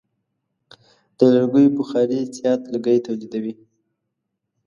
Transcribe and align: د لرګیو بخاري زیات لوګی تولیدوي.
د 1.17 1.19
لرګیو 1.33 1.75
بخاري 1.79 2.19
زیات 2.37 2.61
لوګی 2.73 2.97
تولیدوي. 3.05 3.53